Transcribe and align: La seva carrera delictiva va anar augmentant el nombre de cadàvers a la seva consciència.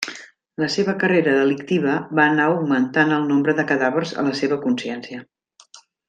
La 0.61 0.67
seva 0.75 0.93
carrera 1.03 1.33
delictiva 1.39 1.97
va 2.19 2.25
anar 2.31 2.47
augmentant 2.53 3.13
el 3.21 3.27
nombre 3.33 3.55
de 3.59 3.65
cadàvers 3.73 4.15
a 4.23 4.29
la 4.31 4.37
seva 4.43 4.59
consciència. 4.69 5.21